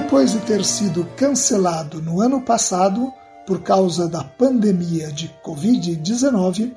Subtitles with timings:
[0.00, 3.12] Depois de ter sido cancelado no ano passado
[3.44, 6.72] por causa da pandemia de Covid-19,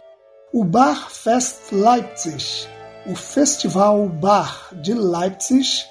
[0.52, 2.68] o Bar Fest Leipzig,
[3.06, 5.86] o Festival Bar de Leipzig,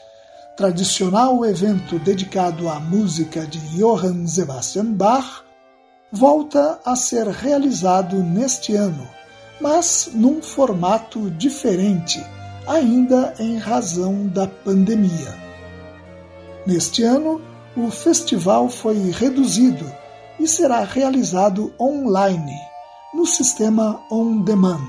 [0.56, 5.44] tradicional evento dedicado à música de Johann Sebastian Bach,
[6.10, 9.08] volta a ser realizado neste ano,
[9.60, 12.20] mas num formato diferente,
[12.66, 15.49] ainda em razão da pandemia.
[16.70, 17.40] Neste ano,
[17.76, 19.84] o festival foi reduzido
[20.38, 22.54] e será realizado online,
[23.12, 24.86] no sistema On Demand.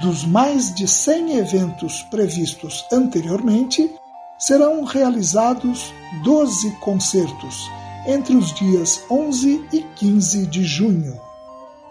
[0.00, 3.94] Dos mais de 100 eventos previstos anteriormente,
[4.38, 5.92] serão realizados
[6.24, 7.70] 12 concertos
[8.06, 11.20] entre os dias 11 e 15 de junho.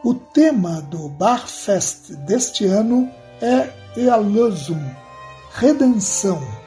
[0.04, 3.08] O tema do Barfest deste ano
[3.40, 4.84] é Ealosum,
[5.54, 6.61] Redenção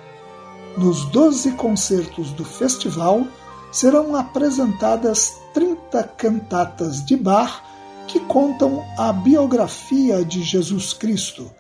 [0.77, 3.27] nos 12 concertos do festival
[3.71, 7.63] serão apresentadas 30 cantatas de Bach
[8.07, 11.51] que contam a biografia de Jesus Cristo,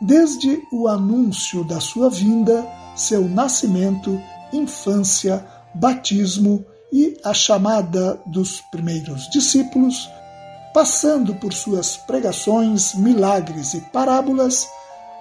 [0.00, 2.66] desde o anúncio da sua vinda,
[2.96, 4.20] seu nascimento,
[4.52, 10.08] infância, batismo e a chamada dos primeiros discípulos,
[10.72, 14.68] passando por suas pregações, milagres e parábolas,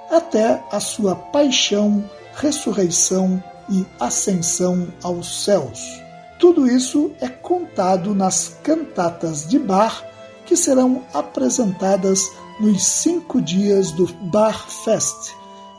[0.09, 2.03] até a sua paixão
[2.39, 6.01] ressurreição e ascensão aos céus.
[6.39, 10.05] Tudo isso é contado nas cantatas de Bar
[10.45, 15.33] que serão apresentadas nos cinco dias do Bar Fest,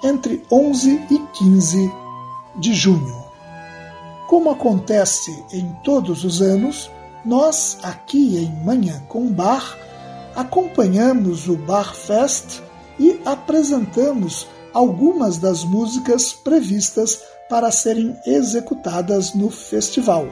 [0.04, 1.92] entre 11 e 15
[2.56, 3.24] de junho.
[4.28, 6.90] Como acontece em todos os anos,
[7.24, 9.76] nós aqui em Manhã com Bar
[10.36, 12.60] acompanhamos o Bar Fest
[12.98, 20.28] e apresentamos algumas das músicas previstas para serem executadas no festival.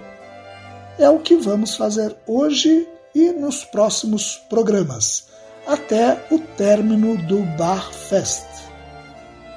[0.99, 5.26] É o que vamos fazer hoje e nos próximos programas,
[5.66, 8.47] até o término do Bar Fest.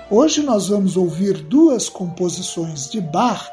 [0.09, 3.50] Hoje nós vamos ouvir duas composições de Bach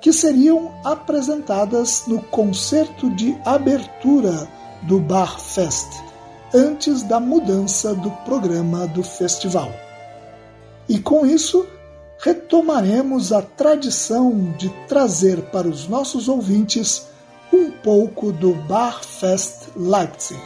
[0.00, 4.46] que seriam apresentadas no concerto de abertura
[4.82, 5.88] do Bar Fest,
[6.54, 9.85] antes da mudança do programa do festival.
[10.88, 11.66] E com isso,
[12.18, 17.06] retomaremos a tradição de trazer para os nossos ouvintes
[17.52, 20.40] um pouco do Barfest Leipzig.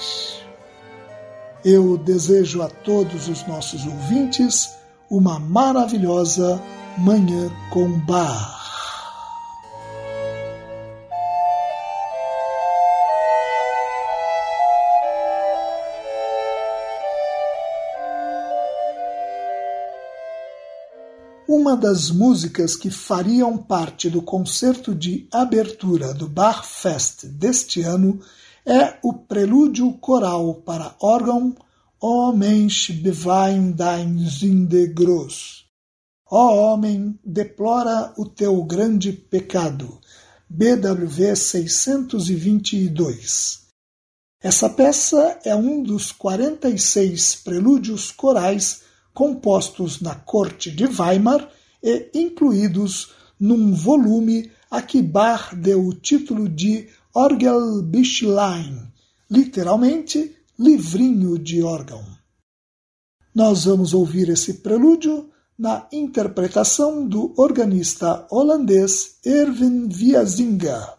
[1.64, 4.70] Eu desejo a todos os nossos ouvintes
[5.10, 6.60] uma maravilhosa
[6.98, 8.59] Manhã com Bar.
[21.52, 28.20] Uma das músicas que fariam parte do concerto de abertura do Barfest deste ano
[28.64, 31.56] é o prelúdio coral para órgão
[32.00, 35.64] O Mensch bewein dein Sünde groß.
[36.30, 39.98] Ó homem, deplora o teu grande pecado.
[40.48, 43.62] BWV 622.
[44.40, 51.48] Essa peça é um dos 46 prelúdios corais compostos na corte de Weimar
[51.82, 58.86] e incluídos num volume a que Bach deu o título de Orgelbüchlein,
[59.30, 62.04] literalmente livrinho de órgão.
[63.34, 65.28] Nós vamos ouvir esse prelúdio
[65.58, 70.94] na interpretação do organista holandês Erwin Viesinga.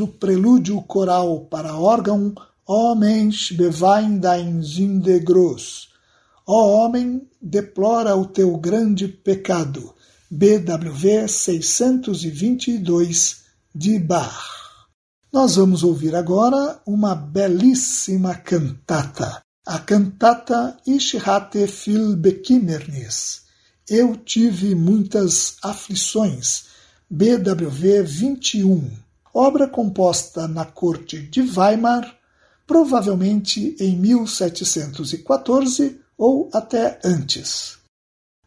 [0.00, 2.34] O prelúdio coral para órgão
[2.72, 5.88] Ó Mensch, bewein dein Sünde groß.
[6.46, 9.92] Ó homem, deplora o teu grande pecado.
[10.30, 13.38] BWV 622
[13.74, 14.86] de Bach.
[15.32, 23.42] Nós vamos ouvir agora uma belíssima cantata, a cantata Ich hatte viel Bekimmernis.
[23.88, 26.66] Eu tive muitas aflições,
[27.10, 28.88] BWV 21,
[29.32, 32.16] obra composta na corte de Weimar,
[32.66, 37.78] provavelmente em 1714 ou até antes.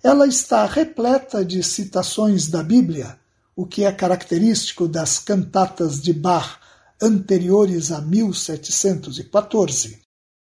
[0.03, 3.17] Ela está repleta de citações da Bíblia,
[3.55, 6.59] o que é característico das cantatas de Bach
[7.01, 10.01] anteriores a 1714,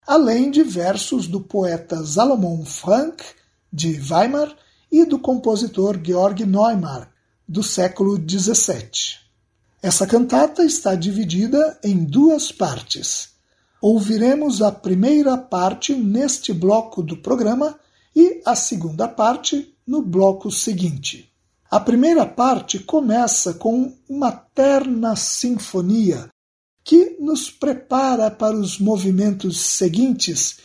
[0.05, 3.23] além de versos do poeta Salomon Frank,
[3.71, 4.55] de Weimar,
[4.91, 7.07] e do compositor Georg Neumann,
[7.47, 9.24] do século XVII.
[9.85, 13.29] Essa cantata está dividida em duas partes.
[13.79, 17.79] Ouviremos a primeira parte neste bloco do programa
[18.15, 21.31] e a segunda parte no bloco seguinte.
[21.69, 26.29] A primeira parte começa com uma terna sinfonia
[26.83, 30.57] que nos prepara para os movimentos seguintes,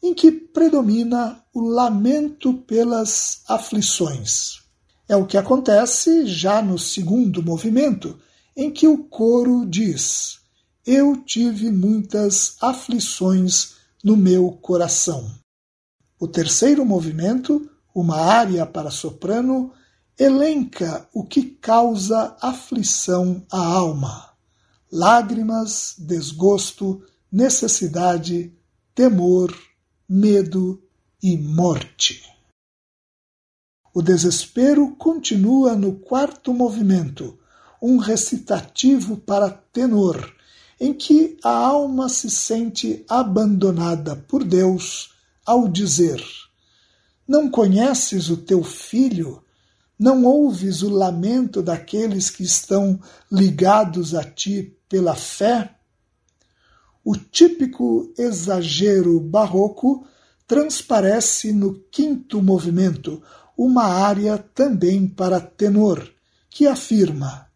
[0.00, 4.60] em que predomina o lamento pelas aflições.
[5.08, 8.16] É o que acontece já no segundo movimento,
[8.56, 10.40] em que o coro diz:
[10.86, 15.30] Eu tive muitas aflições no meu coração.
[16.18, 19.72] O terceiro movimento, uma área para soprano,
[20.18, 24.30] elenca o que causa aflição à alma
[24.90, 28.52] lágrimas, desgosto, necessidade,
[28.94, 29.56] temor,
[30.08, 30.82] medo
[31.22, 32.24] e morte.
[33.94, 37.38] O desespero continua no quarto movimento,
[37.80, 40.34] um recitativo para tenor,
[40.78, 46.22] em que a alma se sente abandonada por Deus ao dizer:
[47.26, 49.42] Não conheces o teu filho?
[49.98, 52.98] Não ouves o lamento daqueles que estão
[53.30, 55.74] ligados a ti pela fé?
[57.04, 60.06] O típico exagero barroco
[60.46, 63.22] transparece no quinto movimento,
[63.56, 66.10] uma área também para tenor,
[66.48, 67.49] que afirma: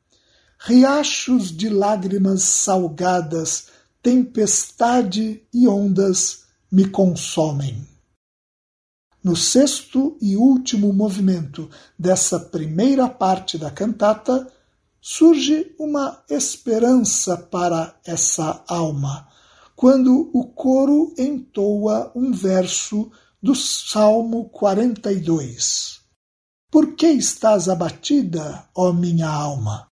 [0.67, 3.67] Riachos de lágrimas salgadas,
[4.03, 7.87] tempestade e ondas me consomem.
[9.23, 11.69] No sexto e último movimento
[11.99, 14.51] dessa primeira parte da cantata,
[15.03, 19.29] surge uma esperança para essa alma,
[19.77, 26.01] quando o coro entoa um verso do Salmo 42.
[26.71, 29.93] Por que estás abatida, ó minha alma?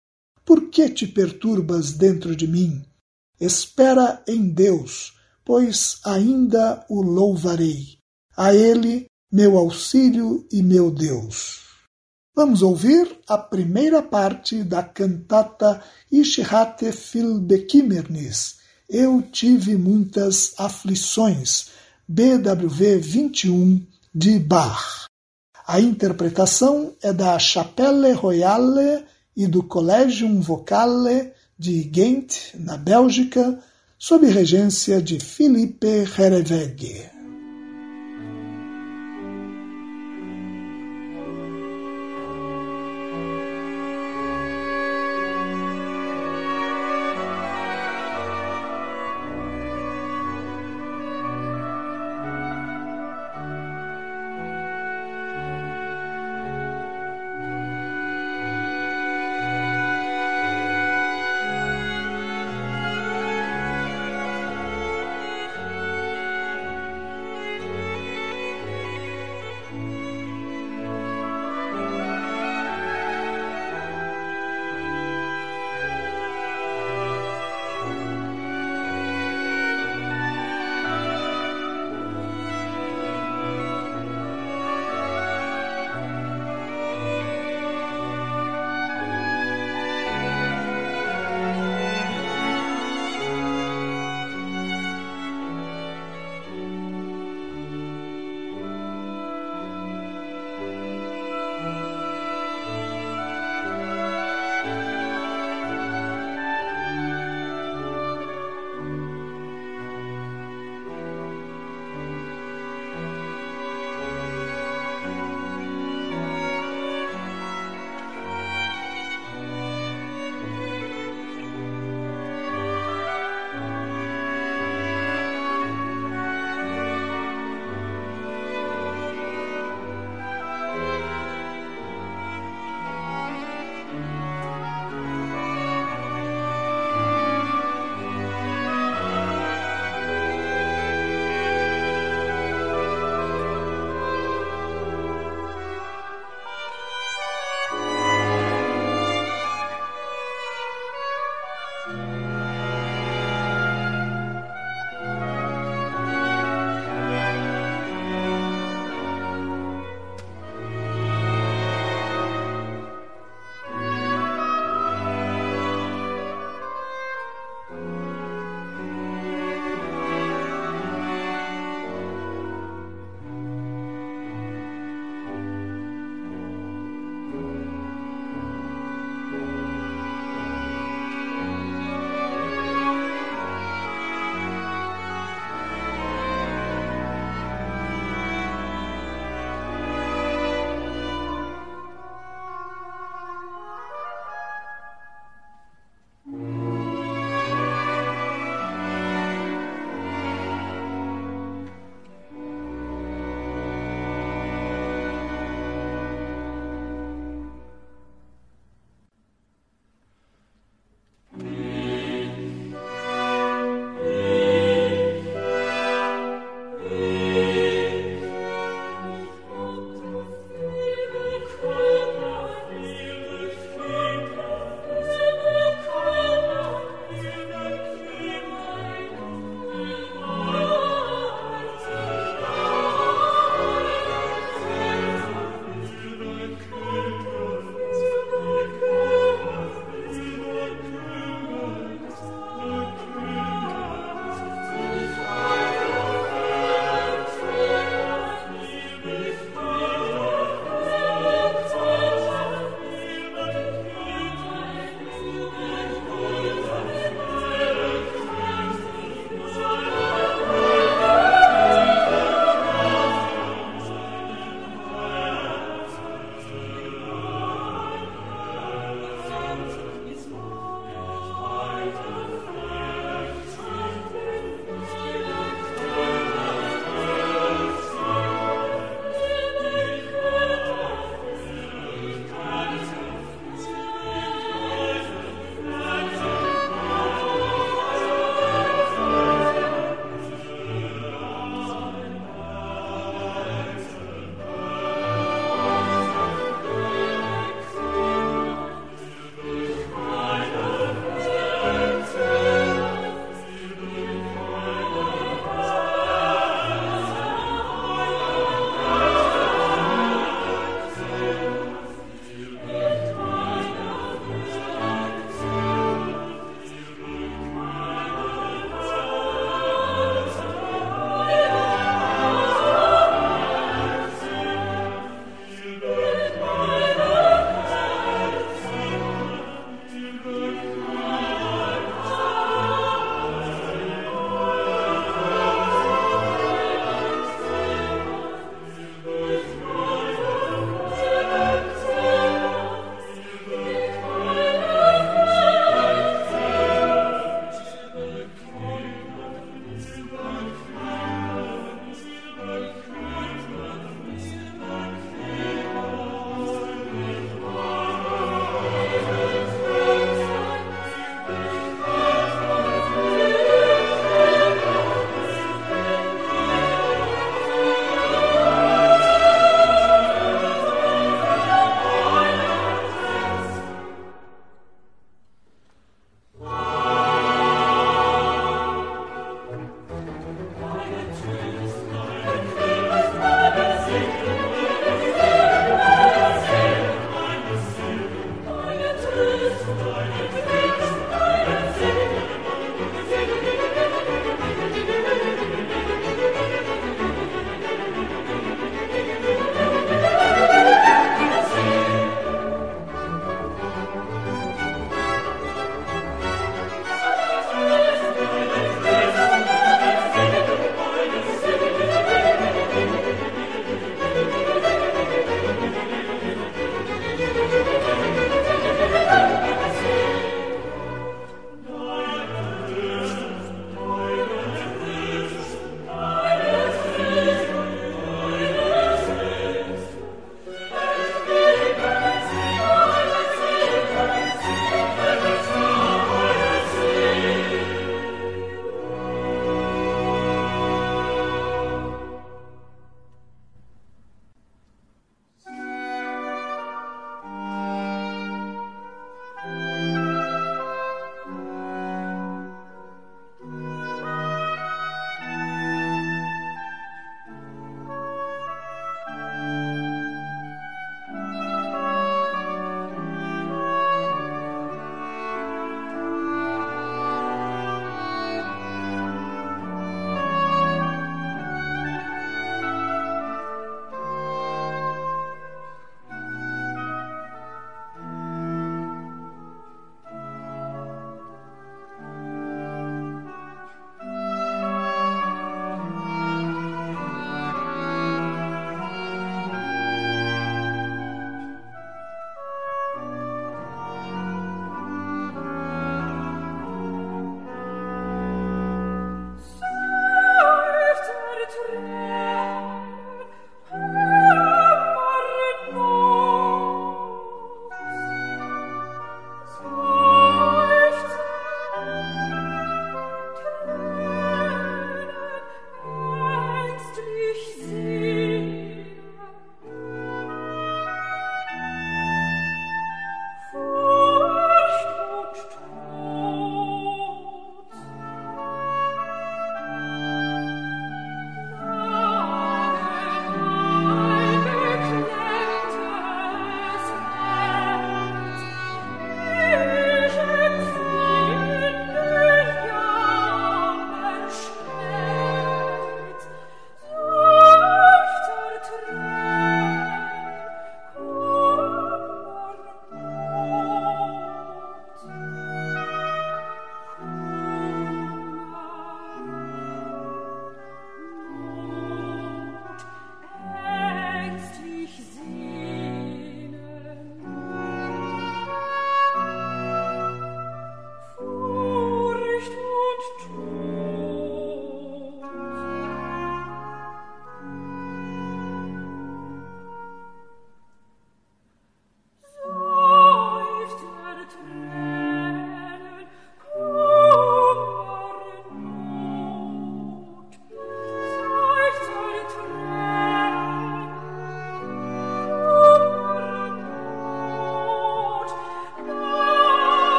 [0.50, 2.84] Por que te perturbas dentro de mim?
[3.40, 5.12] Espera em Deus,
[5.44, 8.00] pois ainda o louvarei.
[8.36, 11.60] A Ele meu auxílio e meu Deus.
[12.34, 17.46] Vamos ouvir a primeira parte da cantata Ich hatte viel.
[18.88, 21.68] Eu tive muitas aflições.
[22.08, 25.06] BWV 21 de Bach.
[25.64, 29.04] A interpretação é da Chapelle Royale
[29.36, 33.58] e do Collegium Vocale de Ghent, na Bélgica,
[33.98, 36.04] sob regência de Philippe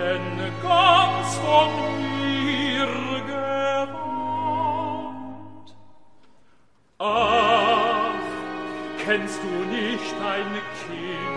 [0.00, 1.70] denn ganz von
[2.20, 2.88] mir
[3.26, 3.98] gewandt.
[6.98, 8.24] Ach,
[9.04, 10.52] kennst du nicht ein
[10.86, 11.29] Kind,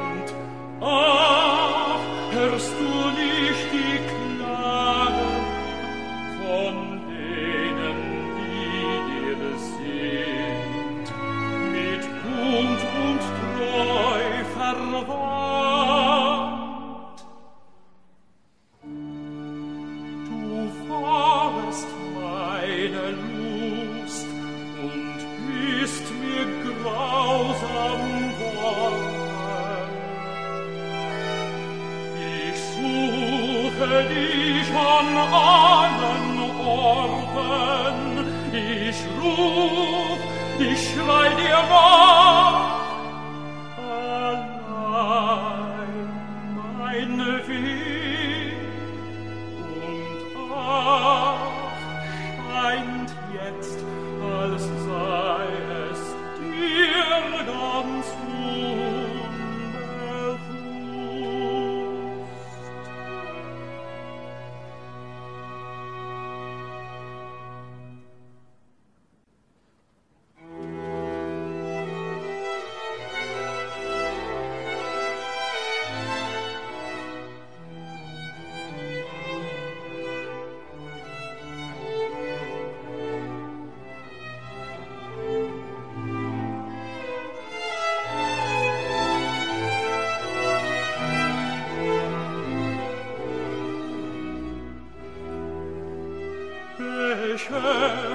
[97.38, 97.64] Schöpfung,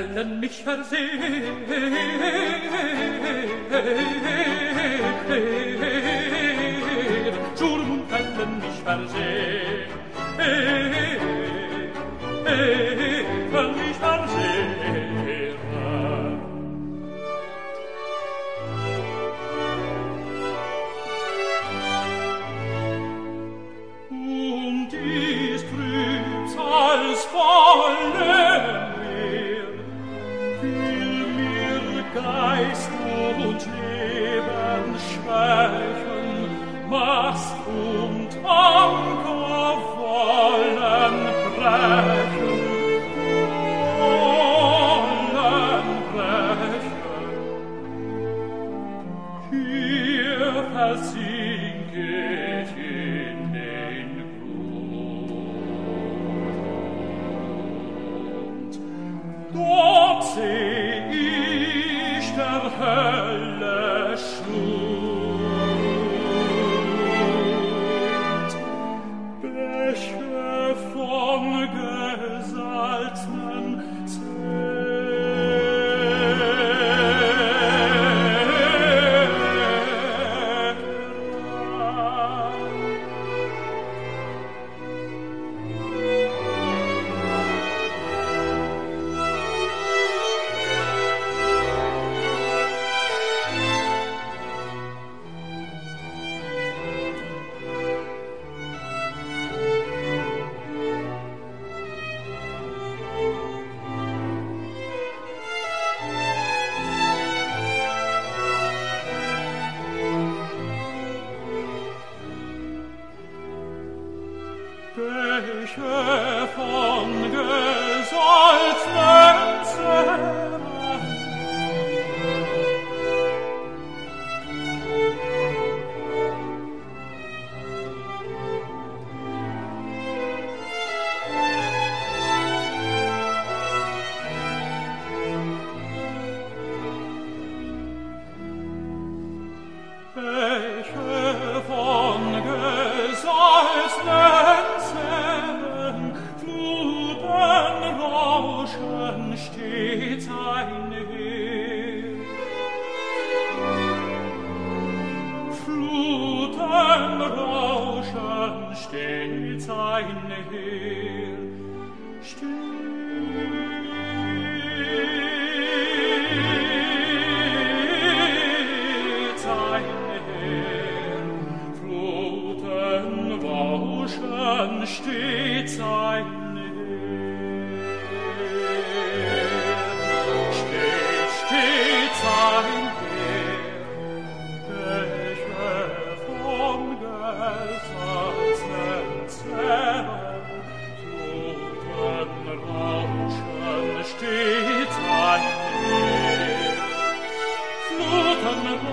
[0.00, 1.60] Wellen mich versehen.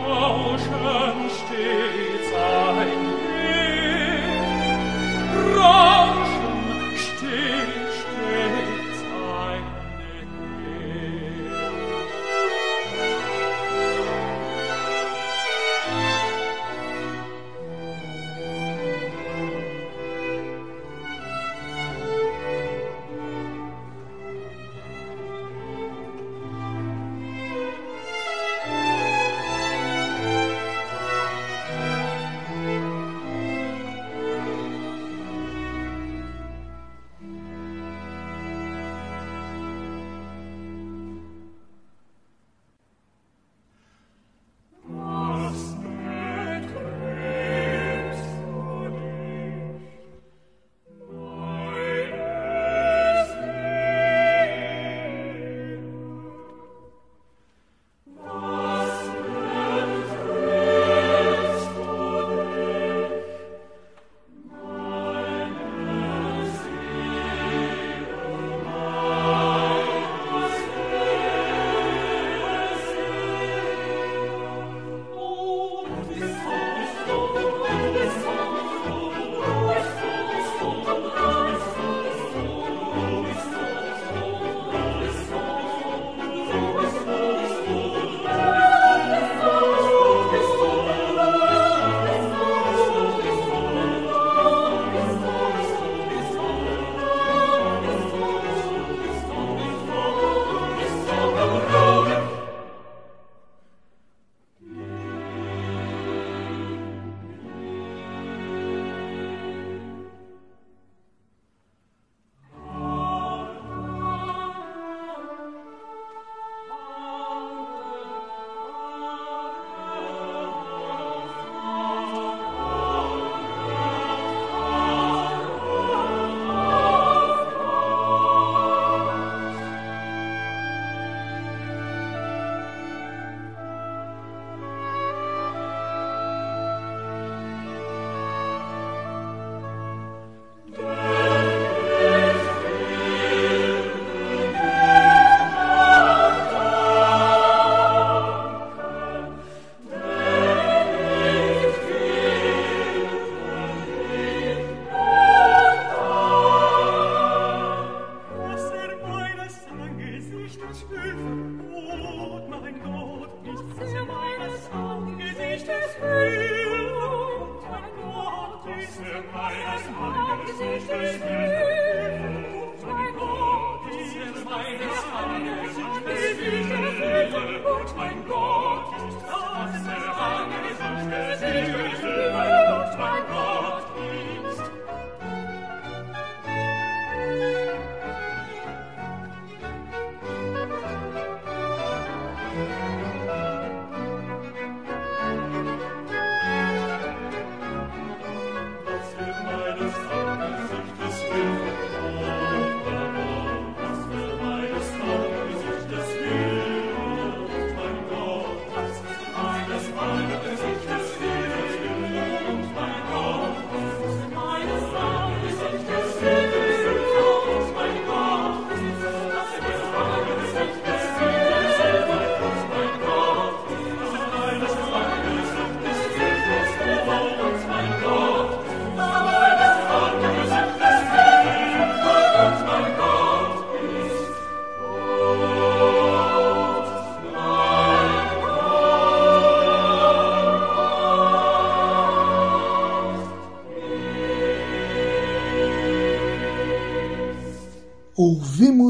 [0.07, 3.57] Rauschen stets ein Weg.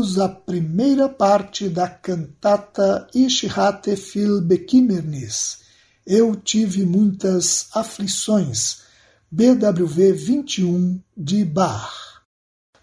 [0.07, 5.59] Ouvimos a primeira parte da cantata Ich hatte viel Bekimmernis.
[6.05, 8.83] Eu tive muitas aflições.
[9.29, 12.23] BWV 21 de Bach.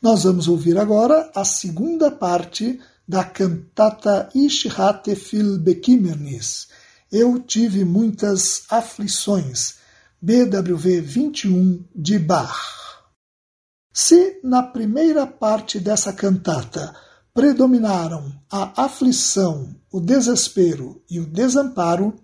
[0.03, 6.69] Nós vamos ouvir agora a segunda parte da cantata Ich hatte viel Bekimmernis.
[7.11, 9.77] Eu tive muitas aflições.
[10.21, 12.75] BWV 21 de Bach.
[13.93, 16.95] Se na primeira parte dessa cantata
[17.35, 22.15] predominaram a aflição, o desespero e o desamparo,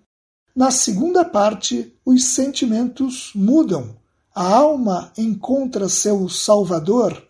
[0.55, 3.97] na segunda parte os sentimentos mudam.
[4.33, 7.21] A alma encontra seu Salvador,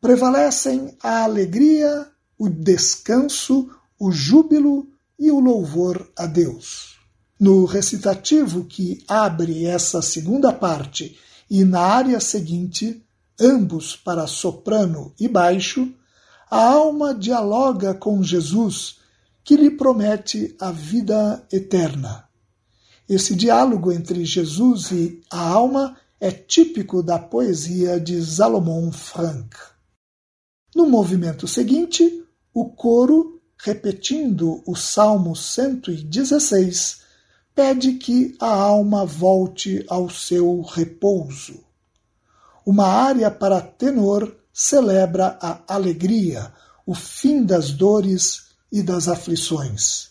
[0.00, 2.06] prevalecem a alegria,
[2.38, 4.86] o descanso, o júbilo
[5.18, 6.96] e o louvor a Deus.
[7.40, 11.18] No recitativo que abre essa segunda parte
[11.50, 13.04] e na área seguinte,
[13.40, 15.92] ambos para soprano e baixo,
[16.50, 18.98] a alma dialoga com Jesus,
[19.44, 22.28] que lhe promete a vida eterna.
[23.08, 29.56] Esse diálogo entre Jesus e a alma é típico da poesia de Salomon Frank.
[30.74, 37.00] No movimento seguinte, o coro, repetindo o Salmo 116,
[37.54, 41.68] pede que a alma volte ao seu repouso
[42.68, 46.52] uma área para tenor celebra a alegria,
[46.84, 50.08] o fim das dores e das aflições.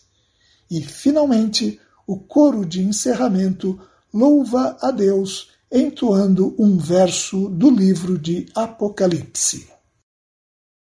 [0.70, 3.78] E, finalmente, o coro de encerramento
[4.10, 9.68] louva a Deus entoando um verso do livro de Apocalipse.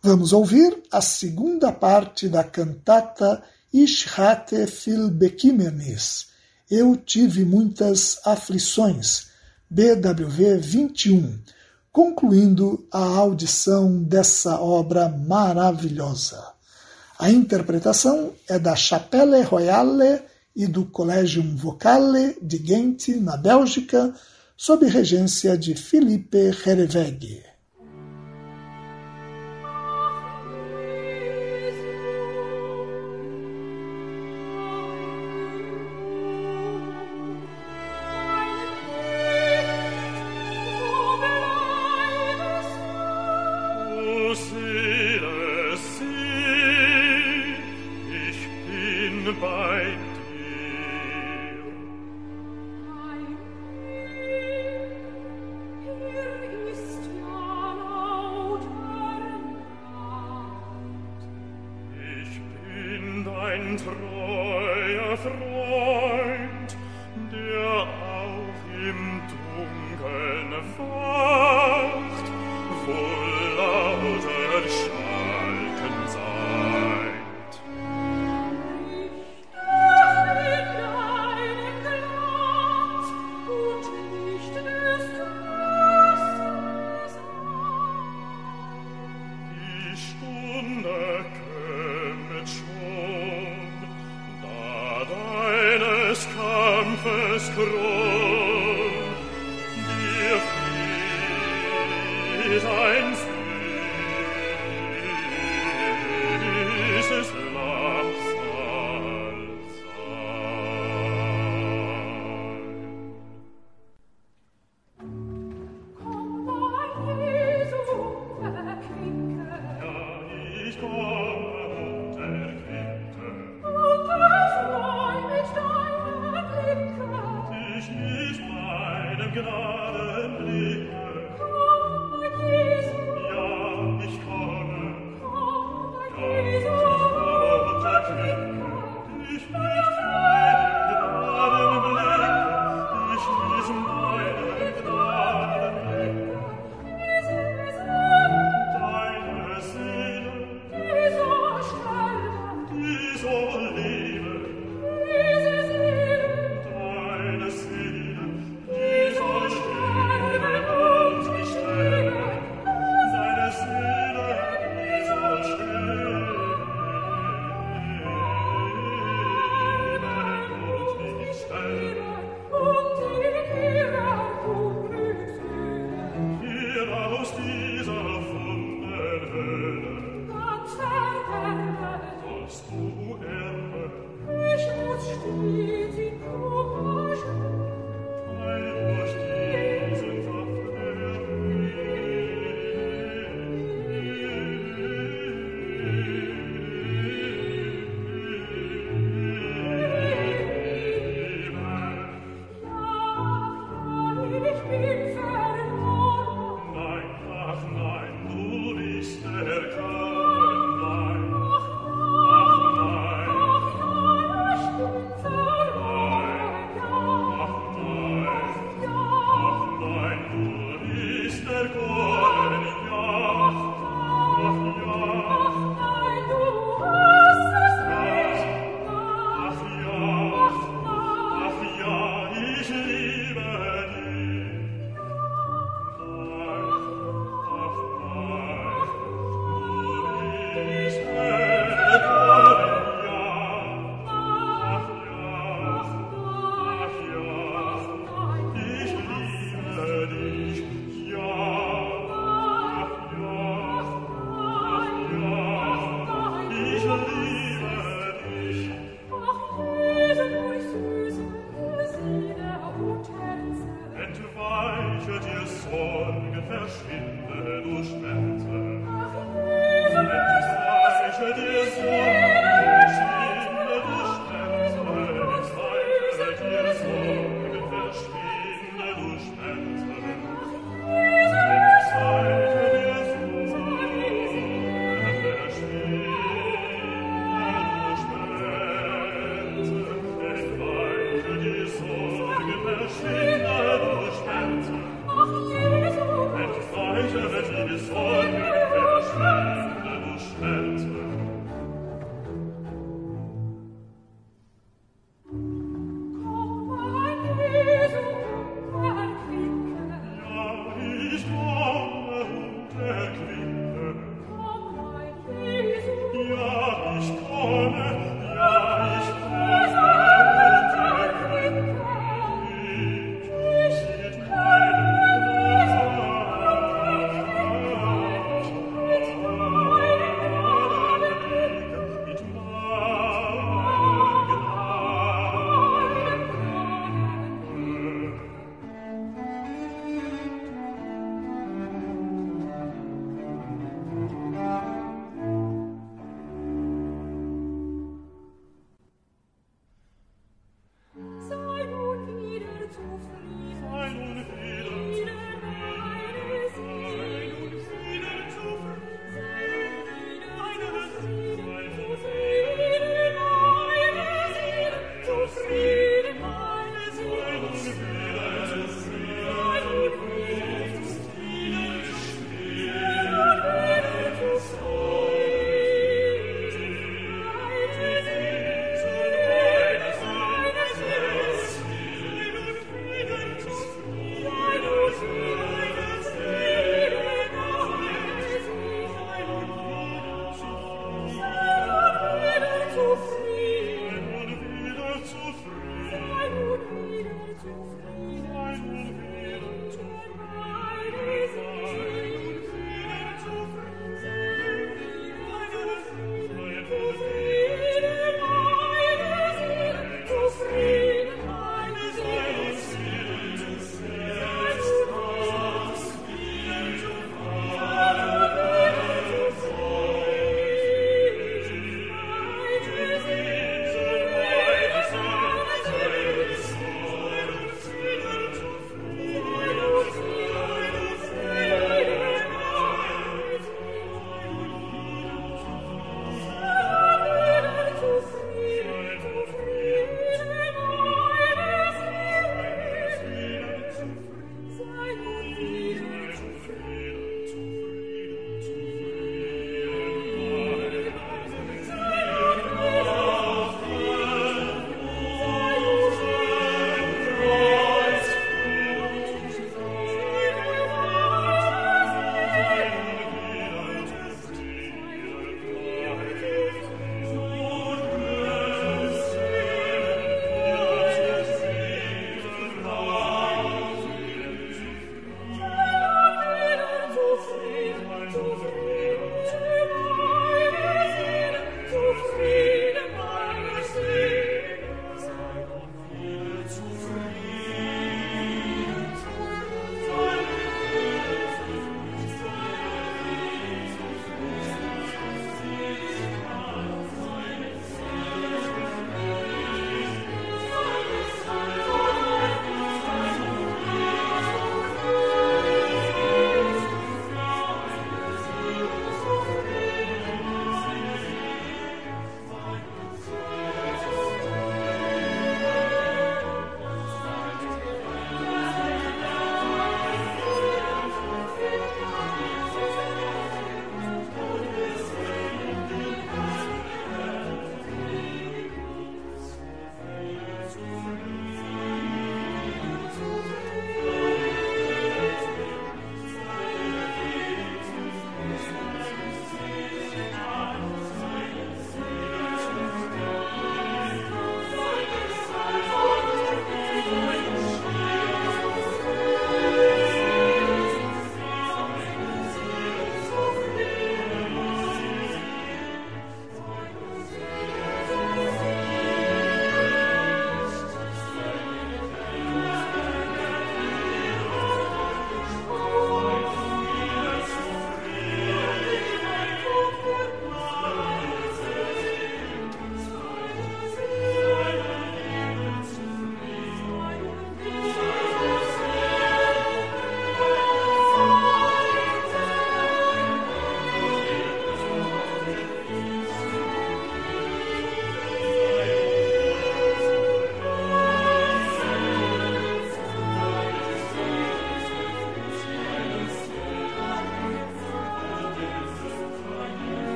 [0.00, 6.28] Vamos ouvir a segunda parte da cantata Ich hatte viel Bekimmernis.
[6.70, 9.26] Eu tive muitas aflições
[9.68, 11.40] BWV 21,
[11.92, 16.42] concluindo a audição dessa obra maravilhosa.
[17.18, 20.22] A interpretação é da Chapelle Royale
[20.56, 24.14] e do Collegium Vocale de Ghent, na Bélgica,
[24.56, 27.51] sob regência de Philippe Herreweghe.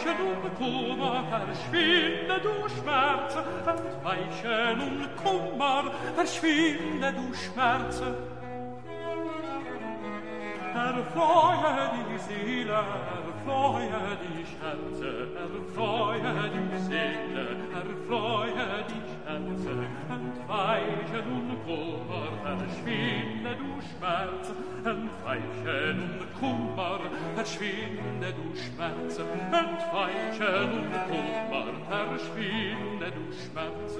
[0.00, 3.36] weiche nun Kummer, verschwinde du Schmerz,
[4.02, 5.84] weiche nun Kummer,
[6.14, 8.02] verschwinde du Schmerz.
[10.72, 15.10] Erfreue die Seele, erfreue die Herze,
[15.44, 17.44] erfreue die Seele,
[17.74, 19.74] erfreue die Herze,
[20.08, 24.52] entweiche nun Kummer, verschwinde du Schmerz,
[24.84, 27.00] entweiche nun Kummer,
[27.34, 33.98] verschwinde du Schmerz, entweiche nun Kummer, verschwinde du Schmerz.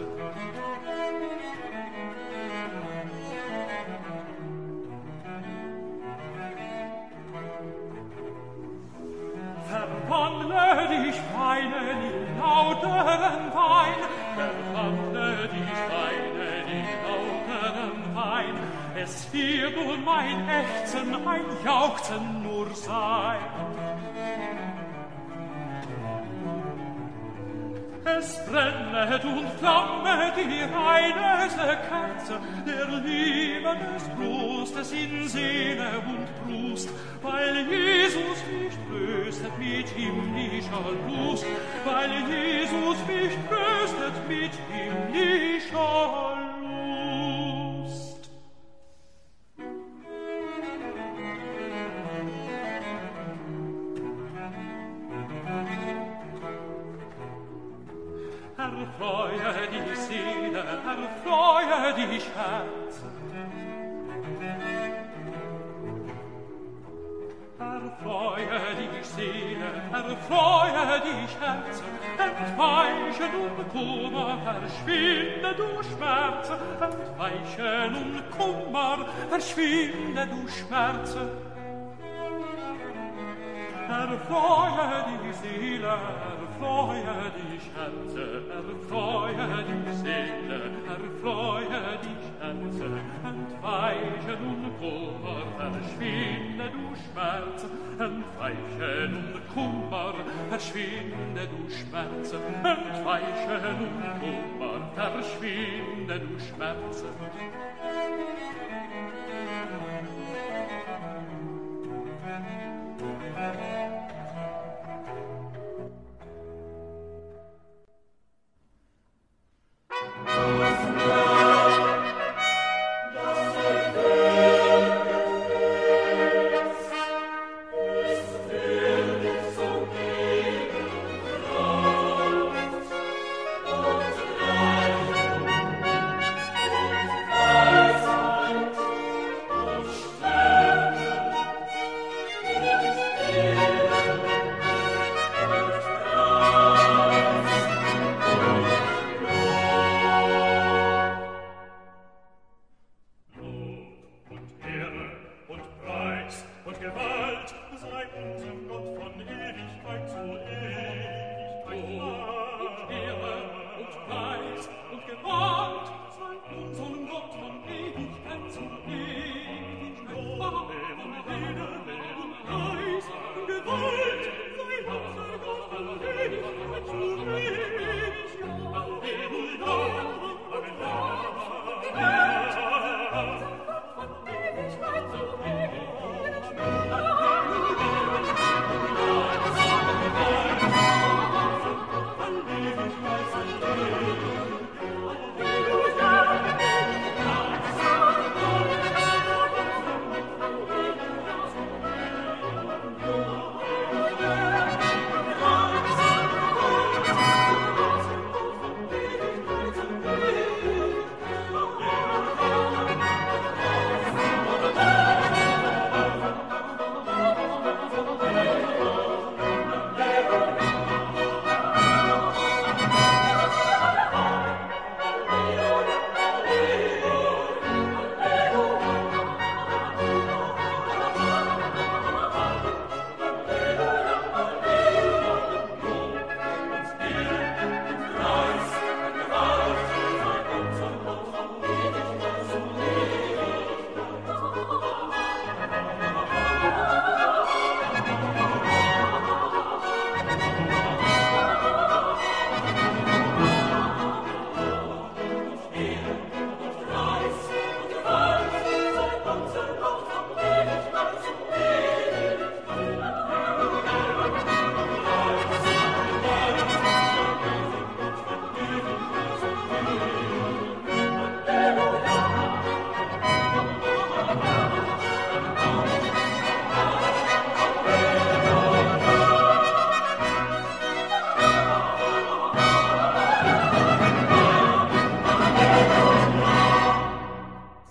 [19.77, 23.39] wohl mein Ächzen, ein Jauchzen nur sein.
[28.05, 36.89] Es brennet und flamme die reineste Kerze der Liebe des Brustes in Sehne und Brust,
[37.23, 41.47] weil Jesus mich tröstet mit himmlischer Lust,
[41.85, 46.40] weil Jesus mich tröstet mit himmlischer Lust.
[73.31, 76.51] Entweiche nun Kummer, verschwinde du Schmerz.
[76.91, 81.17] Entweiche nun Kummer, verschwinde du Schmerz.
[83.89, 85.99] Erfreue die Seele,
[86.61, 92.89] erfreue dich, Herze, erfreue dich, Seele, erfreue dich, Herze,
[93.25, 97.67] entweiche nun Kummer, verschwinde du Schmerz,
[97.99, 100.15] entweiche nun Kummer,
[100.51, 107.05] verschwinde du Schmerz, entweiche nun Kummer, verschwinde du Schmerz.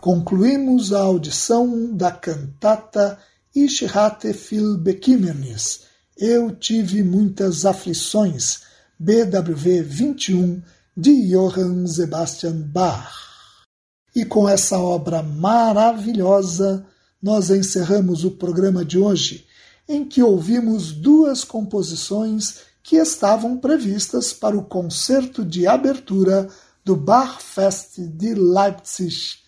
[0.10, 3.20] Concluímos a audição da cantata
[3.56, 5.82] Ich hatte viel Bekümmernis,
[6.18, 8.62] Eu tive muitas aflições,
[8.98, 10.64] BWV 21,
[10.98, 13.12] de Johann Sebastian Bach.
[14.16, 16.84] E com essa obra maravilhosa,
[17.22, 19.46] nós encerramos o programa de hoje,
[19.88, 26.50] em que ouvimos duas composições que estavam previstas para o concerto de abertura
[26.84, 29.48] do Bachfest de Leipzig